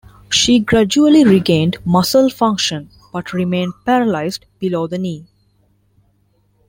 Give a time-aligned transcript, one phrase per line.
[0.31, 5.27] She gradually regained muscle function but remained paralyzed below the knee.